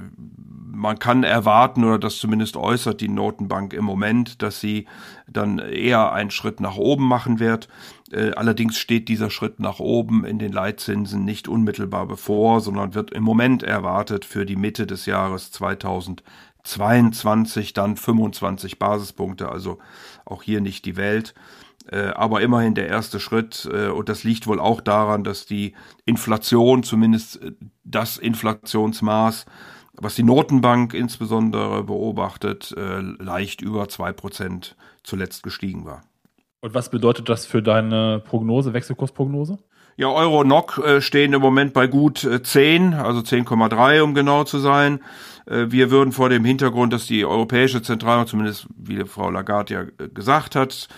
man 0.77 0.99
kann 0.99 1.25
erwarten 1.25 1.85
oder 1.85 1.99
das 1.99 2.19
zumindest 2.19 2.57
äußert 2.57 3.01
die 3.01 3.09
Notenbank 3.09 3.73
im 3.73 3.85
Moment, 3.85 4.43
dass 4.43 4.61
sie 4.61 4.87
dann 5.27 5.59
eher 5.59 6.13
einen 6.13 6.31
Schritt 6.31 6.61
nach 6.61 6.77
oben 6.77 7.05
machen 7.05 7.41
wird. 7.41 7.69
Äh, 8.13 8.33
allerdings 8.33 8.79
steht 8.79 9.09
dieser 9.09 9.31
Schritt 9.31 9.59
nach 9.59 9.81
oben 9.81 10.25
in 10.25 10.39
den 10.39 10.53
Leitzinsen 10.53 11.25
nicht 11.25 11.49
unmittelbar 11.49 12.07
bevor, 12.07 12.61
sondern 12.61 12.95
wird 12.95 13.11
im 13.11 13.23
Moment 13.23 13.63
erwartet 13.63 14.25
für 14.25 14.45
die 14.45 14.57
Mitte 14.57 14.87
des 14.87 15.07
Jahres 15.07 15.51
2000 15.51 16.23
22, 16.67 17.73
dann 17.73 17.97
25 17.97 18.79
Basispunkte, 18.79 19.49
also 19.49 19.79
auch 20.25 20.43
hier 20.43 20.61
nicht 20.61 20.85
die 20.85 20.97
Welt. 20.97 21.33
Äh, 21.91 22.09
aber 22.15 22.41
immerhin 22.41 22.75
der 22.75 22.89
erste 22.89 23.21
Schritt. 23.21 23.69
Äh, 23.73 23.89
und 23.89 24.09
das 24.09 24.25
liegt 24.25 24.47
wohl 24.47 24.61
auch 24.61 24.81
daran, 24.81 25.25
dass 25.25 25.47
die 25.47 25.75
Inflation, 26.05 26.83
zumindest 26.83 27.43
äh, 27.43 27.53
das 27.85 28.19
Inflationsmaß, 28.19 29.47
was 29.99 30.15
die 30.15 30.25
Notenbank 30.25 30.93
insbesondere 30.93 31.83
beobachtet, 31.83 32.75
leicht 32.77 33.63
über 33.63 33.89
zwei 33.89 34.13
Prozent 34.13 34.77
zuletzt 35.03 35.43
gestiegen 35.43 35.87
war. 35.87 36.03
Und 36.61 36.75
was 36.75 36.91
bedeutet 36.91 37.31
das 37.31 37.47
für 37.47 37.63
deine 37.63 38.23
Prognose, 38.23 38.75
Wechselkursprognose? 38.75 39.57
Ja, 39.99 40.09
Euro 40.09 40.45
NOC 40.45 40.79
äh, 40.79 41.01
stehen 41.01 41.33
im 41.33 41.41
Moment 41.41 41.73
bei 41.73 41.87
gut 41.87 42.23
äh, 42.25 42.43
10, 42.43 42.93
also 42.93 43.21
10,3 43.21 44.03
um 44.03 44.15
genau 44.15 44.45
zu 44.45 44.59
sein. 44.59 45.01
Äh, 45.47 45.67
wir 45.71 45.91
würden 45.91 46.13
vor 46.13 46.29
dem 46.29 46.45
Hintergrund, 46.45 46.93
dass 46.93 47.07
die 47.07 47.25
Europäische 47.25 47.81
Zentralbank, 47.81 48.29
zumindest 48.29 48.67
wie 48.77 49.03
Frau 49.07 49.31
Lagarde 49.31 49.75
ja 49.75 49.83
äh, 49.83 50.09
gesagt 50.11 50.55
hat, 50.55 50.89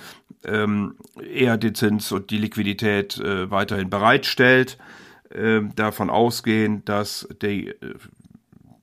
ähm, 0.44 0.96
eher 1.32 1.56
den 1.56 1.76
Zins 1.76 2.10
und 2.10 2.30
die 2.30 2.38
Liquidität 2.38 3.18
äh, 3.18 3.48
weiterhin 3.50 3.88
bereitstellt, 3.88 4.78
äh, 5.30 5.60
davon 5.76 6.10
ausgehen, 6.10 6.84
dass 6.84 7.28
die 7.40 7.68
äh, 7.68 7.94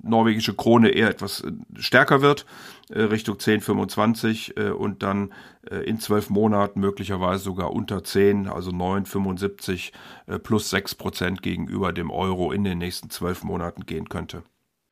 norwegische 0.01 0.53
Krone 0.53 0.89
eher 0.89 1.09
etwas 1.09 1.41
äh, 1.41 1.51
stärker 1.77 2.21
wird, 2.21 2.43
äh, 2.43 2.45
Richtung 2.93 3.37
10,25 3.37 4.57
äh, 4.57 4.69
und 4.71 5.01
dann 5.01 5.33
äh, 5.69 5.77
in 5.77 5.99
zwölf 5.99 6.29
Monaten 6.29 6.79
möglicherweise 6.79 7.43
sogar 7.43 7.71
unter 7.71 8.03
10, 8.03 8.47
also 8.47 8.71
9,75 8.71 9.91
äh, 10.27 10.39
plus 10.39 10.69
6 10.69 10.95
Prozent 10.95 11.41
gegenüber 11.41 11.93
dem 11.93 12.11
Euro 12.11 12.51
in 12.51 12.63
den 12.63 12.77
nächsten 12.77 13.09
zwölf 13.09 13.43
Monaten 13.43 13.85
gehen 13.85 14.09
könnte. 14.09 14.43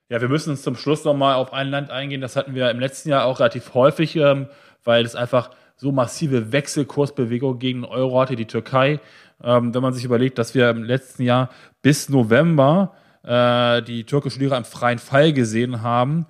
Ja, 0.10 0.22
wir 0.22 0.30
müssen 0.30 0.52
uns 0.52 0.64
zum 0.64 0.76
Schluss 0.76 1.06
nochmal 1.06 1.36
auf 1.36 1.54
ein 1.54 1.70
Land 1.70 1.90
eingehen. 1.90 2.22
Das 2.22 2.36
hatten 2.36 2.56
wir 2.56 2.70
im 2.72 2.80
letzten 2.80 3.10
Jahr 3.10 3.26
auch 3.26 3.40
relativ 3.40 3.74
häufig, 3.74 4.16
ähm, 4.16 4.48
weil 4.84 5.06
es 5.06 5.16
einfach 5.16 5.52
so 5.76 5.92
massive 5.92 6.52
Wechselkursbewegungen 6.52 7.60
gegen 7.60 7.82
den 7.82 7.92
Euro 7.92 8.20
hatte, 8.20 8.36
die 8.36 8.46
Türkei. 8.46 9.00
Ähm, 9.44 9.74
wenn 9.74 9.82
man 9.82 9.94
sich 9.94 10.06
überlegt, 10.06 10.38
dass 10.38 10.56
wir 10.56 10.70
im 10.70 10.84
letzten 10.84 11.24
Jahr 11.24 11.50
bis 11.82 12.10
November 12.10 12.94
äh, 13.24 13.82
die 13.82 14.06
türkische 14.06 14.40
Lira 14.40 14.58
im 14.58 14.66
freien 14.66 15.00
Fall 15.00 15.34
gesehen 15.34 15.82
haben. 15.82 16.26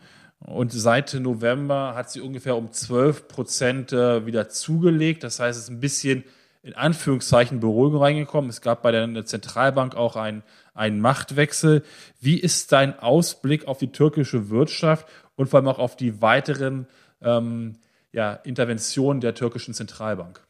Und 0.46 0.74
seit 0.74 1.14
November 1.14 1.96
hat 1.96 2.12
sie 2.12 2.22
ungefähr 2.22 2.58
um 2.58 2.72
12 2.72 3.28
Prozent 3.28 3.94
äh, 3.94 4.26
wieder 4.26 4.50
zugelegt. 4.50 5.24
Das 5.24 5.40
heißt, 5.40 5.58
es 5.58 5.66
ist 5.66 5.70
ein 5.70 5.80
bisschen 5.80 6.26
in 6.64 6.74
Anführungszeichen 6.74 7.60
Beruhigung 7.60 8.02
reingekommen. 8.02 8.50
Es 8.50 8.62
gab 8.62 8.82
bei 8.82 8.92
der 8.92 9.26
Zentralbank 9.26 9.96
auch 9.96 10.16
einen, 10.16 10.44
einen 10.74 11.00
Machtwechsel. 11.00 11.84
Wie 12.20 12.40
ist 12.40 12.72
dein 12.72 12.98
Ausblick 13.00 13.68
auf 13.68 13.78
die 13.78 13.92
türkische 13.92 14.50
Wirtschaft 14.50 15.08
und 15.36 15.50
vor 15.50 15.60
allem 15.60 15.68
auch 15.68 15.80
auf 15.80 15.96
die 15.96 16.22
weiteren 16.22 16.88
ähm, 17.22 17.76
ja, 18.12 18.34
Interventionen 18.34 19.22
der 19.22 19.36
türkischen 19.36 19.74
Zentralbank? 19.74 20.42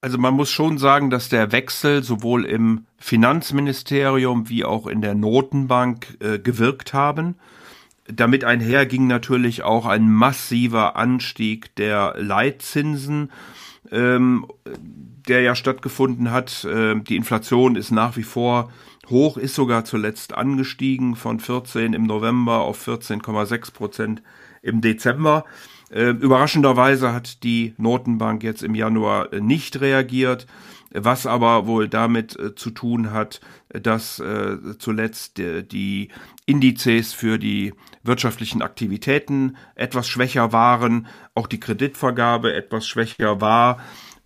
Also 0.00 0.16
man 0.16 0.34
muss 0.34 0.50
schon 0.50 0.78
sagen, 0.78 1.10
dass 1.10 1.28
der 1.28 1.52
Wechsel 1.52 2.02
sowohl 2.02 2.46
im 2.46 2.86
Finanzministerium 2.98 4.48
wie 4.48 4.64
auch 4.64 4.86
in 4.86 5.02
der 5.02 5.14
Notenbank 5.14 6.16
äh, 6.20 6.38
gewirkt 6.38 6.94
haben. 6.94 7.36
Damit 8.12 8.44
einher 8.44 8.86
ging 8.86 9.06
natürlich 9.06 9.62
auch 9.62 9.86
ein 9.86 10.10
massiver 10.10 10.96
Anstieg 10.96 11.74
der 11.76 12.14
Leitzinsen, 12.18 13.30
ähm, 13.90 14.46
der 15.28 15.42
ja 15.42 15.54
stattgefunden 15.54 16.30
hat. 16.30 16.64
Äh, 16.64 17.00
die 17.00 17.16
Inflation 17.16 17.76
ist 17.76 17.90
nach 17.90 18.16
wie 18.16 18.22
vor 18.22 18.70
hoch, 19.08 19.36
ist 19.36 19.54
sogar 19.54 19.84
zuletzt 19.84 20.34
angestiegen 20.34 21.16
von 21.16 21.40
14 21.40 21.92
im 21.92 22.04
November 22.04 22.60
auf 22.60 22.86
14,6 22.86 23.72
Prozent 23.72 24.22
im 24.62 24.80
Dezember. 24.80 25.44
Äh, 25.90 26.10
überraschenderweise 26.10 27.12
hat 27.12 27.42
die 27.42 27.74
Notenbank 27.76 28.44
jetzt 28.44 28.62
im 28.62 28.74
Januar 28.74 29.32
äh, 29.32 29.40
nicht 29.40 29.80
reagiert, 29.80 30.46
was 30.92 31.26
aber 31.26 31.66
wohl 31.66 31.88
damit 31.88 32.38
äh, 32.38 32.54
zu 32.54 32.70
tun 32.70 33.12
hat, 33.12 33.40
dass 33.68 34.18
äh, 34.18 34.56
zuletzt 34.78 35.38
äh, 35.38 35.62
die 35.62 36.08
Indizes 36.46 37.12
für 37.12 37.38
die 37.38 37.74
wirtschaftlichen 38.02 38.62
Aktivitäten 38.62 39.56
etwas 39.74 40.08
schwächer 40.08 40.52
waren, 40.52 41.06
auch 41.34 41.46
die 41.46 41.60
Kreditvergabe 41.60 42.54
etwas 42.54 42.86
schwächer 42.86 43.40
war 43.40 43.80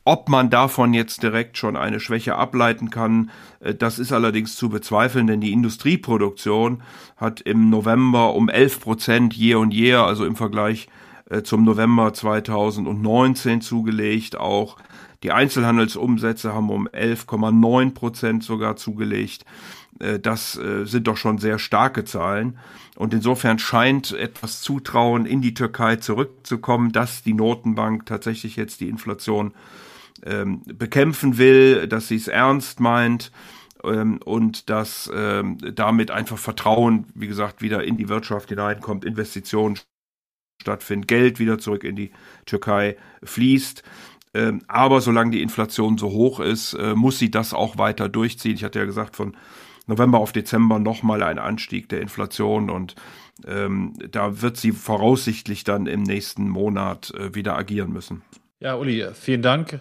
Ob 0.07 0.29
man 0.29 0.51
davon 0.51 0.93
jetzt 0.93 1.23
direkt 1.23 1.57
schon 1.57 1.77
eine 1.79 1.99
Schwäche 1.99 2.37
ableiten 2.37 2.91
kann, 2.91 3.31
äh, 3.61 3.75
das 3.75 3.99
ist 3.99 4.13
allerdings 4.13 4.55
zu 4.57 4.69
bezweifeln, 4.69 5.27
denn 5.27 5.41
die 5.41 5.53
Industrieproduktion 5.53 6.83
hat 7.17 7.41
im 7.41 7.71
November 7.71 8.35
um 8.35 8.51
11 8.51 8.81
Prozent 8.81 9.37
year 9.37 9.59
und 9.59 9.73
year, 9.73 10.05
also 10.05 10.27
im 10.27 10.37
Vergleich 10.37 10.89
äh, 11.31 11.43
zum 11.43 11.65
November 11.65 12.13
2019 12.13 13.63
zugelegt. 13.63 14.37
Auch 14.37 14.77
die 15.25 15.33
Einzelhandelsumsätze 15.33 16.55
haben 16.55 16.71
um 16.71 16.87
11,9 16.89 17.95
Prozent 17.95 18.45
sogar 18.45 18.77
zugelegt. 18.77 19.45
Äh, 19.99 20.21
das 20.21 20.53
sind 20.53 21.09
doch 21.09 21.17
schon 21.17 21.39
sehr 21.39 21.59
starke 21.59 22.05
Zahlen. 22.05 22.59
Und 22.97 23.13
insofern 23.13 23.59
scheint 23.59 24.13
etwas 24.13 24.61
Zutrauen 24.61 25.27
in 25.27 25.41
die 25.41 25.55
Türkei 25.55 25.97
zurückzukommen, 25.97 26.93
dass 26.93 27.23
die 27.23 27.35
Notenbank 27.35 28.07
tatsächlich 28.07 28.55
jetzt 28.55 28.81
die 28.81 28.89
Inflation 28.89 29.53
ähm, 30.25 30.63
bekämpfen 30.65 31.39
will, 31.39 31.89
dass 31.89 32.09
sie 32.09 32.17
es 32.17 32.29
ernst 32.29 32.81
meint 32.81 33.33
ähm, 33.83 34.19
und 34.25 34.71
dass 34.71 35.11
ähm, 35.15 35.59
damit 35.75 36.11
einfach 36.11 36.39
Vertrauen, 36.39 37.07
wie 37.15 37.27
gesagt, 37.27 37.63
wieder 37.63 37.85
in 37.85 37.97
die 37.97 38.09
Wirtschaft 38.09 38.49
hineinkommt, 38.49 39.05
Investitionen 39.05 39.79
stattfinden, 40.61 41.07
Geld 41.07 41.39
wieder 41.39 41.59
zurück 41.59 41.85
in 41.85 41.97
die 41.97 42.13
Türkei 42.47 42.97
fließt. 43.23 43.83
Ähm, 44.35 44.63
aber 44.69 45.01
solange 45.01 45.31
die 45.31 45.43
Inflation 45.43 45.97
so 45.97 46.11
hoch 46.11 46.41
ist, 46.41 46.75
äh, 46.75 46.95
muss 46.95 47.19
sie 47.19 47.31
das 47.31 47.55
auch 47.55 47.79
weiter 47.79 48.09
durchziehen. 48.09 48.55
Ich 48.55 48.65
hatte 48.65 48.81
ja 48.81 48.85
gesagt, 48.85 49.17
von 49.17 49.37
November 49.87 50.19
auf 50.19 50.33
Dezember 50.33 50.79
nochmal 50.79 51.23
ein 51.23 51.39
Anstieg 51.39 51.89
der 51.89 52.01
Inflation 52.01 52.71
und 52.71 52.95
ähm, 53.47 53.95
da 54.11 54.43
wird 54.43 54.57
sie 54.57 54.73
voraussichtlich 54.73 55.65
dann 55.65 55.87
im 55.87 56.03
nächsten 56.03 56.49
Monat 56.49 57.13
äh, 57.15 57.35
wieder 57.35 57.57
agieren 57.57 57.93
müssen. 57.93 58.23
Ja, 58.61 58.77
Uli, 58.77 59.07
vielen 59.15 59.43
Dank 59.43 59.81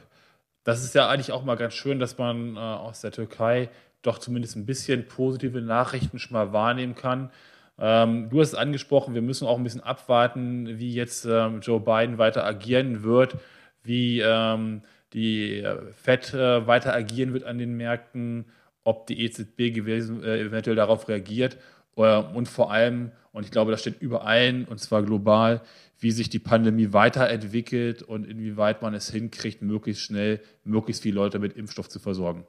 das 0.63 0.83
ist 0.83 0.95
ja 0.95 1.09
eigentlich 1.09 1.31
auch 1.31 1.43
mal 1.43 1.55
ganz 1.55 1.73
schön, 1.73 1.99
dass 1.99 2.17
man 2.17 2.55
äh, 2.55 2.59
aus 2.59 3.01
der 3.01 3.11
Türkei 3.11 3.69
doch 4.01 4.17
zumindest 4.17 4.55
ein 4.55 4.65
bisschen 4.65 5.07
positive 5.07 5.61
Nachrichten 5.61 6.19
schon 6.19 6.33
mal 6.33 6.53
wahrnehmen 6.53 6.95
kann. 6.95 7.31
Ähm, 7.79 8.29
du 8.29 8.41
hast 8.41 8.49
es 8.49 8.55
angesprochen, 8.55 9.13
wir 9.13 9.21
müssen 9.21 9.47
auch 9.47 9.57
ein 9.57 9.63
bisschen 9.63 9.81
abwarten, 9.81 10.79
wie 10.79 10.93
jetzt 10.93 11.25
ähm, 11.25 11.61
Joe 11.61 11.79
Biden 11.79 12.17
weiter 12.17 12.45
agieren 12.45 13.03
wird, 13.03 13.35
wie 13.83 14.19
ähm, 14.19 14.81
die 15.13 15.59
äh, 15.59 15.93
Fed 15.93 16.33
äh, 16.33 16.65
weiter 16.67 16.93
agieren 16.93 17.33
wird 17.33 17.43
an 17.43 17.57
den 17.57 17.75
Märkten, 17.75 18.45
ob 18.83 19.07
die 19.07 19.23
EZB 19.23 19.73
gewesen, 19.73 20.23
äh, 20.23 20.39
eventuell 20.39 20.75
darauf 20.75 21.07
reagiert 21.07 21.57
äh, 21.95 22.17
und 22.17 22.47
vor 22.47 22.71
allem, 22.71 23.11
und 23.31 23.45
ich 23.45 23.51
glaube, 23.51 23.71
das 23.71 23.81
steht 23.81 24.01
über 24.01 24.25
allen, 24.25 24.65
und 24.65 24.79
zwar 24.79 25.03
global, 25.03 25.61
wie 25.99 26.11
sich 26.11 26.29
die 26.29 26.39
Pandemie 26.39 26.91
weiterentwickelt 26.93 28.03
und 28.03 28.25
inwieweit 28.25 28.81
man 28.81 28.93
es 28.93 29.09
hinkriegt, 29.09 29.61
möglichst 29.61 30.03
schnell 30.03 30.41
möglichst 30.63 31.03
viele 31.03 31.15
Leute 31.15 31.39
mit 31.39 31.55
Impfstoff 31.55 31.89
zu 31.89 31.99
versorgen. 31.99 32.45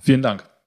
Vielen 0.00 0.22
Dank. 0.22 0.55